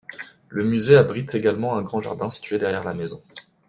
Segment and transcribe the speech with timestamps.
[0.49, 3.21] Le musée abrite également un grand jardin situé derrière la maison.